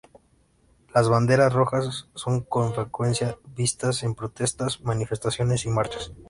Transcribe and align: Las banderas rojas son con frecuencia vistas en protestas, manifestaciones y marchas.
Las 0.95 1.09
banderas 1.09 1.53
rojas 1.53 2.07
son 2.15 2.41
con 2.41 2.73
frecuencia 2.73 3.37
vistas 3.55 4.01
en 4.01 4.15
protestas, 4.15 4.81
manifestaciones 4.81 5.63
y 5.67 5.69
marchas. 5.69 6.11